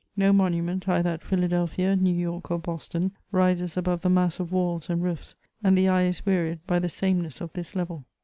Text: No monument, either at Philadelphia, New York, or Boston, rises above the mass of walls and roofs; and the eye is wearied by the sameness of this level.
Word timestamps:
No 0.17 0.33
monument, 0.33 0.89
either 0.89 1.11
at 1.11 1.21
Philadelphia, 1.21 1.95
New 1.95 2.15
York, 2.15 2.49
or 2.49 2.57
Boston, 2.57 3.11
rises 3.31 3.77
above 3.77 4.01
the 4.01 4.09
mass 4.09 4.39
of 4.39 4.51
walls 4.51 4.89
and 4.89 5.03
roofs; 5.03 5.35
and 5.63 5.77
the 5.77 5.89
eye 5.89 6.05
is 6.05 6.25
wearied 6.25 6.65
by 6.65 6.79
the 6.79 6.89
sameness 6.89 7.39
of 7.39 7.53
this 7.53 7.75
level. 7.75 8.07